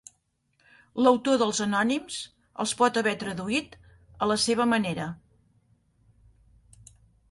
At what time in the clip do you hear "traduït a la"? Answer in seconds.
3.27-4.41